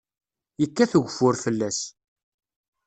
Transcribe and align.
Yekkat 0.61 0.91
ugeffur 0.97 1.35
fell-as. 1.43 1.79